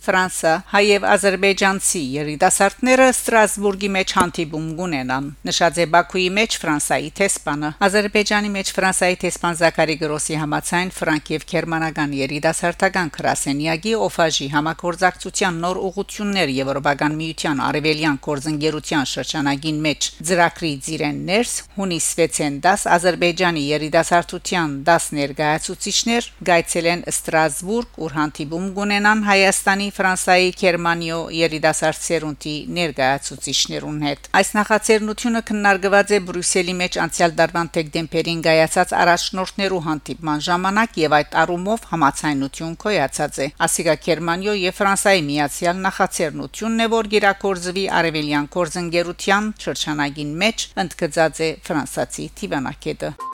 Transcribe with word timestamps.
Ֆրանսա 0.05 0.51
հայև 0.69 1.05
ազերբայջանցի 1.15 2.01
երիտասարդները 2.15 3.05
Ստրասբուրգի 3.15 3.89
մեջ 3.95 4.13
հանդիպում 4.19 4.67
կունենան 4.80 5.29
նշած 5.49 5.79
է 5.80 5.87
Բաքուի 5.95 6.25
մեջ 6.39 6.57
Ֆրանսայի 6.65 7.09
տեսփանը 7.21 7.71
Ազերբայջանի 7.89 8.51
մեջ 8.55 8.73
Ֆրանսայի 8.77 9.17
տեսփան 9.25 9.57
Զաքարի 9.61 9.97
Գրոսի 10.03 10.37
համացայն 10.43 10.93
ֆրանկ 10.99 11.30
եւ 11.35 11.47
գերմանական 11.55 12.13
երիտասարդական 12.19 13.13
քրասենյակի 13.17 13.95
օֆաժի 14.05 14.49
համակորձակցության 14.55 15.59
նոր 15.65 15.80
ուղություններ 15.88 16.52
Եվրոպական 16.59 17.16
միության 17.24 17.65
արևելյան 17.65 18.21
կորձընկերության 18.29 19.11
շրջանագին 19.15 19.80
մեջ 19.89 20.11
ծրագրի 20.29 20.73
ծիրեններս 20.85 21.55
հունիս 21.79 22.11
6-ին 22.21 22.61
10 22.68 22.87
Ազերբայջանի 22.99 23.65
երիտասարդության 23.73 24.77
10 24.91 25.09
ներկայացուցիչներ 25.21 26.30
գայցել 26.51 26.91
են 26.95 27.05
Ստրասբուրգ 27.15 27.99
ուր 28.05 28.16
հանդիպում 28.18 28.68
կունենան 28.79 29.24
Հայաստանի 29.30 29.89
Ֆրանսայի, 29.95 30.48
Գերմանիո 30.59 31.16
երիտասարդ 31.38 32.00
սերունդի 32.04 32.54
ներկայացուցիչներուն 32.76 33.98
հետ։ 34.04 34.24
Այս 34.40 34.48
նախաձեռնությունը 34.59 35.42
քննարկված 35.50 36.14
է 36.16 36.18
Բրյուսելի 36.30 36.74
մեջ 36.80 36.98
անցյալ 37.04 37.37
դարվան 37.38 37.70
դեկտեմբերին 37.76 38.40
գայացած 38.46 38.95
առաջնորդներու 39.04 39.82
հանդիպման 39.87 40.42
ժամանակ 40.48 40.98
եւ 41.04 41.15
այդ 41.18 41.37
առումով 41.45 41.87
համացայնություն 41.95 42.74
կոյացած 42.84 43.38
է։ 43.45 43.46
Ասիկա 43.68 43.95
Գերմանիո 44.09 44.56
եւ 44.65 44.78
Ֆրանսայի 44.80 45.22
միացյալ 45.30 45.78
նախաձեռնությունն 45.87 46.82
է, 46.84 46.88
որ 46.95 47.10
գիրակորձվի 47.15 47.87
արևելյան 48.00 48.50
կորձընկերության 48.59 49.54
շրջանագին 49.66 50.34
մեջ 50.42 50.66
ընդգծած 50.84 51.46
է 51.46 51.52
ֆրանսացի 51.70 52.28
Տիվանակետը։ 52.42 53.34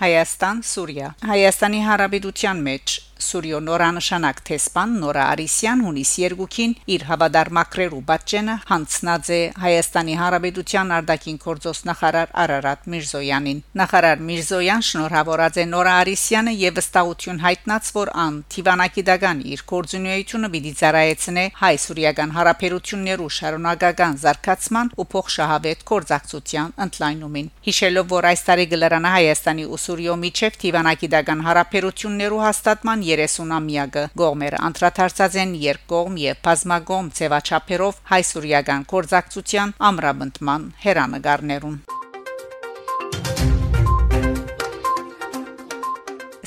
Հայաստան, 0.00 0.60
Սուրիա 0.64 1.08
Հայաստանի 1.28 1.80
Հարաբերության 1.84 2.60
մեջ 2.64 2.92
Սուրիո 3.20 3.58
նորանշանակ 3.66 4.40
տեսփան 4.48 4.94
Նորա 5.02 5.24
Արիսյան 5.34 5.82
հունիս 5.86 6.12
2-ին 6.20 6.72
իր 6.94 7.04
հավադարմակրերու 7.10 8.00
բաժենը 8.10 8.54
հանցնած 8.70 9.30
է 9.36 9.40
Հայաստանի 9.64 10.14
Հանրապետության 10.20 10.94
արտաքին 10.96 11.38
գործոս 11.44 11.82
նախարար 11.90 12.32
Արարատ 12.44 12.88
Միրզոյանին 12.94 13.62
նախարար 13.80 14.24
Միրզոյան 14.30 14.84
շնորհավորած 14.90 15.60
է 15.60 15.66
Նորա 15.70 15.94
Արիսյանը 16.00 16.54
եւ 16.60 16.78
վստահություն 16.80 17.42
հայտնած 17.44 17.90
որ 18.00 18.12
ան 18.24 18.40
Տիվանակիդական 18.56 19.42
իր 19.50 19.64
կորձունեությունը 19.70 20.50
պիտի 20.54 20.72
ծառայեցնե 20.80 21.44
հայ-սուրիական 21.60 22.34
հարաբերություններու 22.40 23.30
շարունակական 23.40 24.18
զարգացման 24.24 24.92
ու 25.00 25.08
փոխշահավետ 25.14 25.84
կորձակցության 25.90 26.74
ընդլայնումին 26.86 27.50
հիշելով 27.70 28.10
որ 28.10 28.30
այս 28.30 28.44
տարի 28.50 28.66
գլրանա 28.74 29.10
Հայաստանի 29.16 29.64
ու 29.70 29.80
Սուրիո 29.84 30.14
միջև 30.24 30.58
Տիվանակիդական 30.64 31.44
հարաբերություններու 31.46 32.42
հաստատման 32.46 33.04
30-ամյակը 33.10 34.04
գողմերը 34.22 34.62
անդրադարձած 34.70 35.38
են 35.44 35.54
երկկողմ 35.64 36.20
եւ 36.24 36.40
բազմագողմ 36.48 37.10
ցեվաչափերով 37.20 38.00
հայ-սուրիական 38.12 38.86
կորձակցության 38.94 39.74
ամրապնդման 39.90 40.70
հերանեկարներուն 40.86 41.78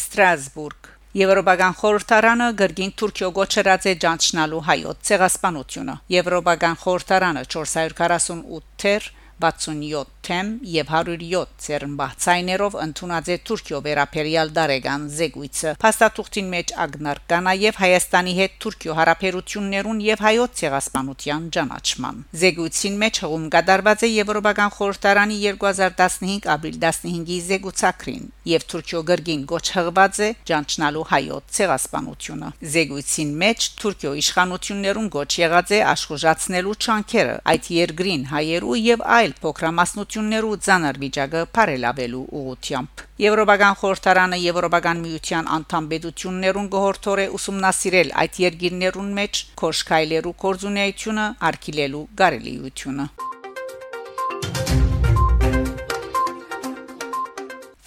Ստրասբուրգ 0.03 0.93
Եվրոպական 1.13 1.75
խորհրդարանը 1.77 2.45
գրգին 2.59 2.91
Թուրքիո 2.99 3.27
գոչրած 3.37 3.83
է 3.91 3.93
ճանչնալու 4.03 4.61
հայոց 4.69 5.03
ցեղասպանությունը։ 5.09 5.95
Եվրոպական 6.15 6.79
խորհրդարանը 6.83 7.43
448 7.53 8.65
թեր 8.81 9.11
67 9.45 10.12
թեմ 10.27 10.49
եւ 10.73 10.91
107 10.93 11.53
ծերմբացայներով 11.63 12.75
ընդունած 12.83 13.29
է 13.33 13.37
Թուրքիո 13.47 13.79
վերապերյալ 13.87 14.51
դարեգան 14.57 15.07
զեկույցը։ 15.17 15.73
Փաստաթուղթին 15.83 16.47
մեջ 16.53 16.73
ագնար 16.83 17.21
կա 17.33 17.39
նաեւ 17.47 17.79
Հայաստանի 17.83 18.33
հետ 18.39 18.55
Թուրքիո 18.63 18.95
հարաբերություններուն 18.99 19.99
եւ 20.07 20.23
հայոց 20.23 20.55
ցեղասպանության 20.63 21.43
ճանաչման։ 21.57 22.21
Զեկույցին 22.43 22.95
մեջ 23.03 23.21
հողում 23.23 23.47
կդարված 23.53 24.03
է 24.03 24.09
Եվրոպական 24.13 24.73
խորհրդարանի 24.77 25.37
2015 25.43 26.49
ապրիլ 26.53 26.77
15-ի 26.83 27.39
զեկուցակրին 27.49 28.25
եւ 28.53 28.67
Թուրքիո 28.73 29.03
գրգին 29.09 29.43
գոչհղված 29.53 30.21
է 30.23 30.29
ճանչնալու 30.49 31.05
հայոց 31.13 31.53
ցեղասպանությունը։ 31.57 32.49
Զեկույցին 32.73 33.31
մեջ 33.43 33.67
Թուրքիո 33.83 34.13
իշխանություններուն 34.23 35.07
գոչ 35.13 35.31
եղած 35.43 35.73
է 35.73 35.79
աշխուժացնելու 35.93 36.77
չանքերը 36.83 37.35
այդ 37.53 37.69
երկրին 37.77 38.23
հայերու 38.33 38.77
եւ 38.83 39.05
այլ 39.17 39.33
փոքրամասնություն 39.43 40.12
հնարավորություններու 40.13 40.57
ցաներ 40.65 40.97
վիճակը 41.01 41.39
բարելավելու 41.57 42.19
ուղղությամբ 42.37 43.01
Եվրոպական 43.23 43.77
խորհրդարանը 43.81 44.37
Եվրոպական 44.43 45.01
միության 45.05 45.49
անդամ 45.57 45.87
պետություններուն 45.93 46.69
գողորթորե 46.75 47.25
ուսումնասիրել 47.37 48.13
այդ 48.21 48.39
երկիրներուն 48.43 49.09
մեջ 49.17 49.41
քոշկայլերու 49.63 50.35
կորզունեությունը 50.45 51.25
արկիլելու 51.49 52.05
գարելիությունը 52.21 53.05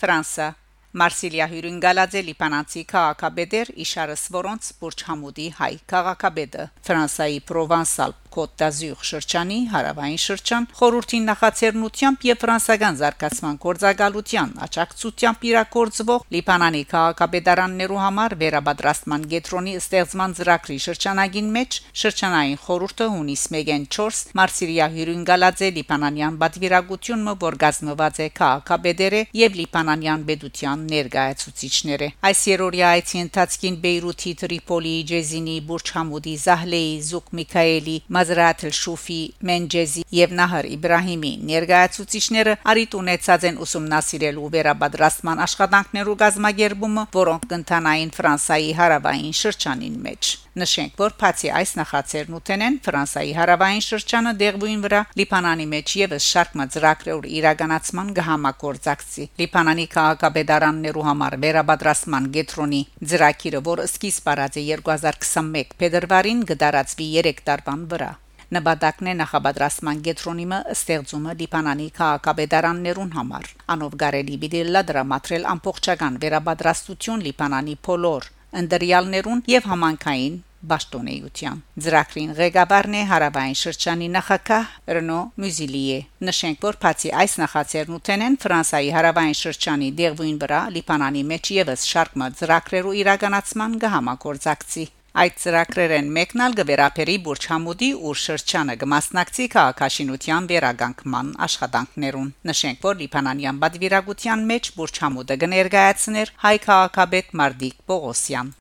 Ֆրանսա 0.03 0.49
Մարսիլիա 0.97 1.47
Հյուրինգալաձե 1.51 2.21
լիբանանցի 2.27 2.83
քաղաքաբեդեր 2.93 3.73
Իշարս 3.85 4.23
Սվորոնց 4.27 4.69
Բուրջ 4.81 5.03
Համուդի 5.11 5.49
հայ 5.59 5.73
քաղաքաբեդը 5.93 6.69
Ֆրանսայի 6.89 7.43
Պրովանսալ 7.51 8.15
Կոտ 8.37 8.51
դազյուր 8.61 9.05
շրջանի 9.09 9.59
հարավային 9.73 10.19
շրջան 10.21 10.65
խորհրդին 10.79 11.23
նախաձեռնությամբ 11.31 12.25
եւ 12.29 12.41
ֆրանսական 12.43 12.99
զարգացման 13.01 13.55
գործակալության 13.63 14.51
աջակցությամբ 14.67 15.47
իրակորձվող 15.51 16.27
Լիբանանի 16.37 16.83
քաղաքաբեդարաններու 16.91 18.01
համար 18.05 18.37
վերաբադրաստման 18.43 19.25
գետրոնի 19.33 19.75
ստեղծման 19.81 20.37
ծրագրի 20.41 20.79
շրջանագին 20.87 21.49
մեջ 21.57 21.81
շրջանային 22.03 22.61
խորհուրդը 22.67 23.09
հունիս 23.17 23.47
1-ին 23.57 23.89
4 23.97 24.21
Մարսիլիա 24.41 24.91
Հյուրինգալաձե 24.97 25.73
լիբանանյան 25.81 26.39
բադվիրագությունը 26.45 27.37
որ 27.47 27.59
գազմված 27.65 28.21
է 28.27 28.29
քաղաքաբեդերը 28.43 29.25
եւ 29.47 29.59
լիբանանյան 29.63 30.29
բեդության 30.29 30.86
ներկայացուցիչները։ 30.93 32.09
Այս 32.31 32.41
երորիա 32.51 32.93
այցի 32.97 33.21
ընթացքին 33.27 33.77
Բեյրութի, 33.85 34.33
Տրիպոլի, 34.43 34.95
Ջեզինի, 35.11 35.57
Բուրջ 35.71 35.93
Համուդի, 35.97 36.35
Զահլեի, 36.47 36.95
Զուկ 37.11 37.29
Միքայելի, 37.41 37.97
Մազրատ 38.17 38.65
el-Շուֆի, 38.71 39.21
Մենջեզի 39.51 40.07
եւ 40.21 40.35
Նահար 40.41 40.71
Իբրահիմի 40.77 41.33
ներկայացուցիչները 41.51 42.57
արիտ 42.73 42.99
ունեցած 43.03 43.47
են 43.51 43.61
ուսումնասիրելու 43.67 44.51
վերաբադրաստման 44.57 45.45
աշխատանքներու 45.47 46.19
գազմագերբումը, 46.25 47.07
որոնք 47.21 47.47
կընթանային 47.53 48.17
Ֆրանսայի 48.17 48.75
հարավային 48.81 49.39
շրջանին 49.45 50.03
մեջ։ 50.09 50.46
Նշենք, 50.57 50.93
որ 50.97 51.13
բացի 51.21 51.49
այս 51.53 51.71
նախաձեռնութենեն 51.77 52.77
Ֆրանսայի 52.87 53.33
հարավային 53.37 53.83
շրջանը 53.87 54.31
դեղույն 54.41 54.85
վրա 54.87 55.01
Լիբանանի 55.21 55.67
մեջ 55.73 55.91
եւս 56.01 56.29
շարք 56.33 56.55
մծրակրեր 56.61 57.27
իրականացման 57.41 58.13
գահամակորձակցի։ 58.17 59.27
Լիբանանի 59.43 59.85
քաղաքապետարաններու 59.95 61.05
համար 61.09 61.37
վերաբադրաստման 61.43 62.29
գետրոնի 62.37 62.83
ծրագիրը, 63.11 63.61
որ 63.67 63.83
սկիզբ 63.85 64.31
առած 64.33 64.57
է 64.57 64.63
2021 64.71 65.75
փետրվարին 65.83 66.41
գդարածվի 66.53 67.09
3 67.27 67.43
տարվան 67.51 67.83
վրա։ 67.93 68.09
Նպատակն 68.57 69.11
է 69.11 69.15
նախաբադրաստման 69.19 70.01
գետրոնիմը 70.07 70.59
ստեղծումը 70.73 71.33
Լիբանանի 71.43 71.89
քաղաքապետարաններուն 72.01 73.13
համար։ 73.19 73.53
Անով 73.75 73.99
գարելի 74.05 74.41
բիդելլա 74.47 74.83
դրամատրել 74.93 75.47
ամբողջական 75.53 76.19
վերաբադրաստություն 76.25 77.27
Լիբանանի 77.27 77.77
փոլոր 77.89 78.31
ընդրյալներուն 78.63 79.43
եւ 79.53 79.71
համանքային 79.73 80.37
Բաշտոնեյության 80.67 81.59
Զրակրին 81.85 82.31
ղեկավարն 82.39 82.95
է 82.99 83.03
հարավային 83.11 83.59
շրջանի 83.61 84.09
նախակահ 84.17 84.71
Ռնո 84.97 85.19
Մյուզիլիե 85.43 85.99
նշենք 86.29 86.65
որ 86.67 86.79
բացի 86.85 87.13
այս 87.23 87.37
նախաձեռնութենեն 87.43 88.39
Ֆրանսայի 88.45 88.91
հարավային 88.97 89.39
շրջանի 89.43 89.91
դեղույն 90.01 90.41
վրա 90.43 90.61
Լիբանանի 90.77 91.23
մեջ 91.33 91.53
եւս 91.61 91.87
շարք 91.93 92.19
մը 92.23 92.31
զրակրերու 92.41 92.97
իրականացման 93.05 93.79
գահամակորձակցի 93.87 94.87
Այդ 95.17 95.37
ծրագրերեն 95.41 96.09
մեկնալ 96.13 96.55
գվերապերի 96.59 97.15
Բուրչամուդի 97.25 97.89
ու 98.09 98.13
շրջանը 98.23 98.75
կմասնակցի 98.83 99.47
քաղաքաշինության 99.55 100.51
վերագանքման 100.51 101.33
աշխատանքներուն։ 101.49 102.29
Նշենք, 102.53 102.85
որ 102.91 103.01
Լիբանանյան 103.01 103.65
բադվիրագության 103.65 104.47
մեջ 104.53 104.73
Բուրչամուդը 104.77 105.41
կներկայացներ 105.47 106.37
հայ 106.47 106.57
քաղաքապետ 106.69 107.37
Մարդիկ 107.41 107.85
Պողոսյան։ 107.89 108.57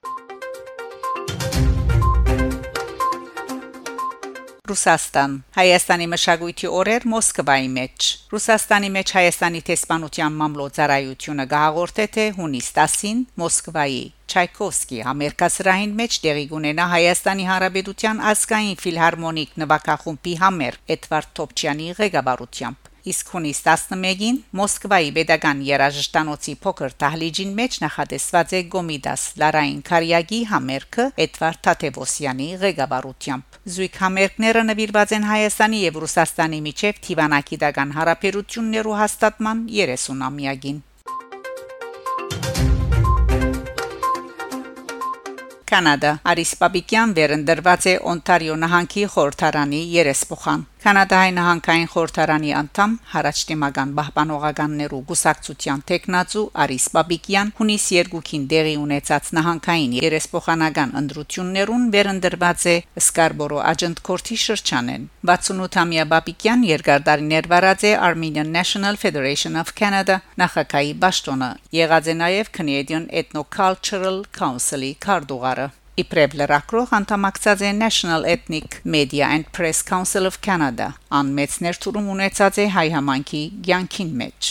Ռուսաստան 4.66 5.34
Հայաստանի 5.56 6.06
մշակույթի 6.12 6.70
օրեր 6.78 7.04
Մոսկվայի 7.12 7.68
մեջ 7.76 8.08
Ռուսաստանի 8.32 8.88
մեջ 8.96 9.12
Հայաստանի 9.18 9.62
տեսփանության 9.68 10.40
մամլոյցարայությունը 10.40 11.46
գահաղորդե 11.52 12.06
թե 12.16 12.26
հունիս 12.38 12.70
10-ին 12.78 13.20
Մոսկվայի 13.44 14.02
Չայկովսկի 14.34 15.04
համերկասրահին 15.10 15.96
մեջ 16.02 16.18
տեղի 16.26 16.48
կունենա 16.56 16.90
Հայաստանի 16.96 17.48
Հանրապետության 17.52 18.26
ազգային 18.34 18.82
ֆիլհարմոնիկ 18.86 19.56
նվագախումբի 19.66 20.36
համեր 20.46 20.82
Էդվարդ 20.98 21.34
Թոփչյանի 21.42 21.94
ղեկավարությամբ 22.02 22.95
իսկ 23.12 23.28
հունիս 23.36 23.60
11-ին 23.66 24.38
Մոսկվայի 24.60 25.12
Պետական 25.18 25.60
երաժշտանոցի 25.68 26.56
փոքր 26.64 26.96
դահլիճին 27.04 27.52
մեջ 27.60 27.78
նախատեսված 27.84 28.56
է 28.60 28.62
Գոմիդաս 28.76 29.26
Լարային 29.42 29.84
Կարիագի 29.90 30.42
համերգը 30.54 31.06
Էդվարդ 31.26 31.62
Թաթևոսյանի 31.68 32.50
ղեկավարությամբ 32.66 33.62
Զույգ 33.76 34.02
համերգները 34.06 34.66
նվիրված 34.72 35.16
են 35.20 35.30
Հայաստանի 35.30 35.86
եւ 35.86 36.02
Ռուսաստանի 36.06 36.60
միջև 36.72 37.00
Թիվանակիդական 37.06 37.96
հարաբերություններու 38.00 39.00
հաստատման 39.06 39.64
30-ամյակին 39.76 40.84
Կանադա. 45.66 46.12
Արիս 46.32 46.52
Պապիկյան 46.62 47.14
վերընտրված 47.18 47.86
է 47.90 47.94
Օնտարիո 48.12 48.56
նահանգի 48.62 49.04
խորհրդարանի 49.16 49.82
երեսփոխան 49.96 50.62
Կանադայի 50.86 51.32
նահանգային 51.34 51.88
խորհրդարանի 51.90 52.52
անդամ 52.56 52.92
հարաճտեմական 53.12 53.94
պահպանողականներու 54.00 55.00
գուսակցության 55.10 55.80
տեխնացու 55.92 56.44
Արիս 56.64 56.84
Բաբիկյան 56.96 57.48
հունիս 57.60 57.86
2-ին 57.96 58.44
դեղի 58.52 58.76
ունեցած 58.82 59.32
նահանգային 59.38 59.96
երեսփոխանական 59.98 60.94
ընդրություններուն 61.02 61.88
վերընտրված 61.96 62.66
է 62.70 62.76
Սկարբորո 63.02 63.64
աջընթքորթի 63.72 64.38
շրջանեն 64.46 65.08
68-ամյա 65.32 66.06
Բաբիկյան 66.14 66.68
երկարդարիներ 66.70 67.50
վարած 67.56 67.88
է 67.90 67.96
Armenian 68.10 68.54
National 68.60 69.02
Federation 69.06 69.58
of 69.64 69.74
Canada 69.82 70.20
նախագահի 70.44 70.94
ճաշտոնը 71.02 71.50
եղած 71.80 72.12
է 72.14 72.16
նաև 72.22 72.54
Canadian 72.60 73.10
Ethnocultural 73.24 74.22
Council-ի 74.38 74.94
քարտուղարը 75.08 75.68
Իբրև 75.96 76.34
լրակրող 76.36 76.90
անդամակցած 76.98 77.62
է 77.64 77.70
National 77.72 78.26
Ethnic 78.28 78.74
Media 78.84 79.30
and 79.32 79.48
Press 79.56 79.80
Council 79.80 80.28
of 80.28 80.42
Canada, 80.44 80.90
անմեծ 81.08 81.54
ներդրում 81.64 82.10
ունեցած 82.12 82.60
է 82.60 82.66
հայ 82.74 82.84
համանքի 82.98 83.44
ցանկին 83.68 84.12
մեջ։ 84.20 84.50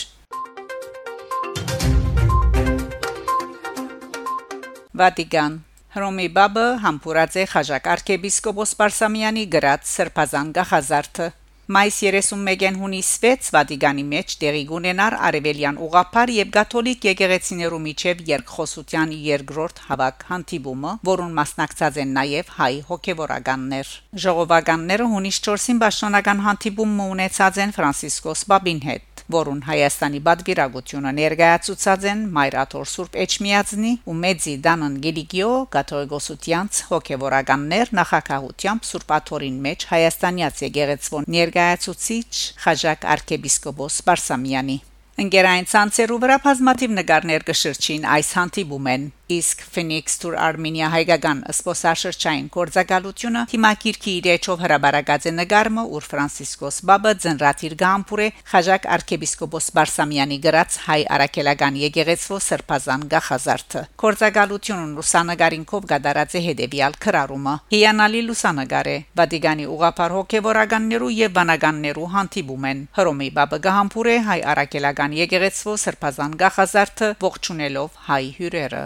Վատիկան. 4.96 5.60
Հռոմի 5.92 6.28
բաբը 6.40 6.66
համբուրած 6.86 7.36
է 7.44 7.48
խաժակ 7.52 7.92
arczepiskopos 7.92 8.72
Պարսամյանի 8.80 9.44
գրած 9.52 9.84
սրբազան 9.92 10.56
գախազարդը 10.56 11.28
Մայիս 11.64 11.98
31-ին 12.04 12.74
հունիս 12.76 13.10
6 13.20 13.46
Վատիկանի 13.54 14.02
մեջ 14.08 14.32
տեղի 14.42 14.64
ունենար 14.78 15.14
Արևելյան 15.28 15.78
ուղափար 15.86 16.32
եւ 16.34 16.50
Կաթոլիկ 16.56 17.06
եկեղեցիներու 17.08 17.78
միջև 17.86 18.20
երկխոսության 18.28 19.14
երկրորդ 19.30 19.80
հավաք 19.86 20.26
հանդիպումը, 20.34 20.92
որուն 21.08 21.32
մասնակցած 21.40 21.98
են 22.04 22.14
նաեւ 22.20 22.52
հայ 22.60 22.70
հոգեվորականներ։ 22.92 23.96
Ժողովականները 24.28 25.10
հունիս 25.14 25.42
4-ին 25.48 25.82
պաշտոնական 25.86 26.46
հանդիպում 26.50 27.02
ունեցած 27.08 27.64
են 27.64 27.76
Ֆրանցիսկոս 27.80 28.48
Բաբին 28.52 28.84
հետ 28.90 29.13
որուն 29.32 29.60
Հայաստանի 29.64 30.20
բադվիրագությունը 30.26 31.12
ներկայացուցած 31.18 32.06
են 32.10 32.24
Մայրաթոր 32.36 32.88
Սուրբ 32.92 33.18
Էջմիածնի 33.24 33.92
ու 34.04 34.16
Մեծի 34.20 34.54
Դանն 34.68 34.98
Գելիգիո 35.06 35.50
կաթողիկոսությանց 35.76 36.80
հոգեվորականներ 36.92 37.92
նախակահությամբ 38.00 38.88
Սուրբ 38.92 39.14
Աթորին 39.18 39.60
մեջ 39.68 39.86
Հայաստանյաց 39.94 40.64
եկեղեցվոն 40.68 41.30
ներկայացուցիչ 41.40 42.32
Խաժակ 42.64 43.08
arczepiskopos 43.16 44.02
Բարսամյանի 44.04 44.82
Ընկերային 45.22 45.66
ցանցերու 45.70 46.16
վրա 46.24 46.36
բազմաթիվ 46.42 46.94
նկարներ 46.98 47.44
կշրջին 47.46 48.06
այս 48.16 48.30
հանդիպումեն 48.34 49.04
իսկ 49.28 49.62
Phoenix 49.72 50.18
Tour 50.20 50.34
Armenia 50.36 50.90
հայկական 50.92 51.38
սպոսաշրջային 51.48 52.48
կորցակալությունը 52.52 53.44
թիմակիրքի 53.52 54.12
իրեչով 54.20 54.64
հրաբարակած 54.64 55.28
է 55.30 55.32
նկարը 55.38 55.84
ուր 55.96 56.04
Ֆրանցիսկոս 56.10 56.80
Բաբը 56.90 57.12
ծնրատիր 57.24 57.76
գամփուրե 57.80 58.26
խաժակ 58.50 58.88
arczepiskopos 58.96 59.70
Բարսամյանի 59.78 60.38
գրած 60.44 60.76
հայ 60.84 60.98
արաքելական 61.16 61.78
եկեղեցվո 61.84 62.40
սրբազան 62.44 63.06
գախազարդը 63.14 63.82
կորցակալությունն 64.04 64.92
լուսանգարինքով 64.98 65.88
գդարած 65.94 66.36
է 66.36 66.44
հետեւյալ 66.44 66.98
քրարումը 67.06 67.54
հիանալի 67.72 68.22
լուսանգար 68.28 68.92
է 68.92 68.98
Վատիկանի 69.24 69.66
ուղափար 69.72 70.16
հոգեվորականներու 70.18 71.10
եւ 71.24 71.34
վանականներու 71.40 72.10
հանդիպում 72.18 72.68
են 72.74 72.84
Հռոմի 73.00 73.30
Բաբը 73.40 73.60
գամփուրե 73.64 74.16
հայ 74.28 74.38
արաքելական 74.52 75.03
եկեղեցվո 75.12 75.72
սրբազան 75.84 76.36
գախազարդը 76.40 77.08
ողջունելով 77.24 78.04
հայ 78.08 78.24
հյուրերը 78.40 78.84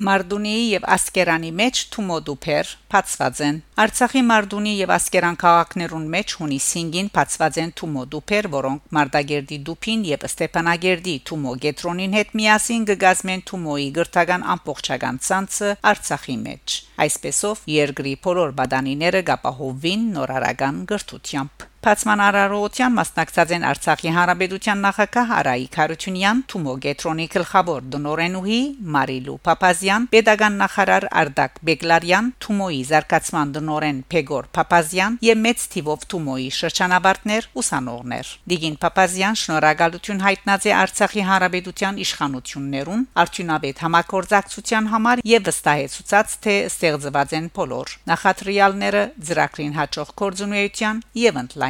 Մարդունիի 0.00 0.60
եւ 0.64 0.84
Ասկերանի 0.94 1.48
մեջ 1.58 1.80
Թումոդուփեր 1.92 2.68
բացված 2.92 3.40
են 3.44 3.56
Արցախի 3.84 4.22
Մարդունի 4.30 4.72
եւ 4.78 4.92
Ասկերան 4.94 5.36
քաղաքներուն 5.42 6.06
մեջ 6.14 6.34
հունիս 6.40 6.68
5-ին 6.76 7.10
բացված 7.16 7.58
են 7.60 7.74
Թումոդուփեր, 7.80 8.48
որոնք 8.56 8.96
Մարտագերդի 8.96 9.58
Դուփին 9.68 10.06
եւ 10.08 10.24
Ստեփանագերդի 10.30 11.16
Թումո 11.28 11.52
Գետրոնին 11.66 12.16
հետ 12.16 12.32
միասին 12.40 12.86
կգազմեն 12.92 13.44
Թումոյի 13.50 13.88
գրթական 14.00 14.46
ամբողջական 14.56 15.20
ցանցը 15.28 15.74
Արցախի 15.92 16.38
մեջ 16.48 16.78
Այսպեսով 17.04 17.66
երկրի 17.76 18.14
բոլոր 18.24 18.56
բադանիները 18.62 19.26
կապահովվին 19.32 20.08
նորարարական 20.16 20.80
գրթությամբ 20.94 21.69
Փացման 21.80 22.20
արարողության 22.20 22.92
մասնակցած 22.92 23.52
են 23.56 23.62
Արցախի 23.64 24.10
Հանրապետության 24.12 24.80
նախագահ 24.84 25.30
Արայիկ 25.32 25.76
Հարությունյան, 25.80 26.40
Թումո 26.52 26.72
Գետրոնի 26.84 27.24
գլխավոր 27.32 27.86
դնորենուհի 27.94 28.58
Մարիլու 28.96 29.36
Փափազյան, 29.48 30.08
Պետական 30.12 30.58
նախարար 30.60 31.06
Արդակ 31.20 31.56
Բեգլարյան, 31.68 32.28
Թումոյի 32.44 32.82
զարգացման 32.90 33.54
դնորեն 33.54 34.02
Փեգոր 34.12 34.50
Փափազյան 34.60 35.16
եւ 35.24 35.40
մեծ 35.40 35.64
թիվով 35.72 36.04
Թումոյի 36.12 36.50
շրջանավարտներ 36.60 37.48
ուսանողներ։ 37.64 38.34
Դիգին 38.52 38.76
Փափազյան 38.84 39.40
շնորհակալություն 39.40 40.22
հայտնած 40.28 40.68
է 40.68 40.76
Արցախի 40.84 41.26
Հանրապետության 41.30 42.02
իշխանություններուն 42.04 43.08
արդյունավետ 43.24 43.82
համակորձակցության 43.88 44.92
համար 44.92 45.24
եւ 45.32 45.48
վստահեցուցած 45.48 46.38
թե 46.44 46.60
ստեղծված 46.68 47.34
են 47.40 47.50
բոլոր 47.56 47.96
նախատրիալները 48.12 49.04
ծրագրին 49.30 49.76
հաջող 49.80 50.14
կորձունեության 50.20 51.04
եւ 51.24 51.40
ընդլայն 51.40 51.69